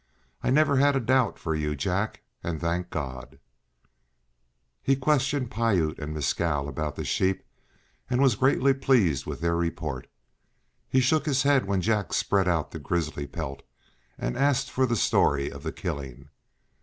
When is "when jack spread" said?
11.67-12.47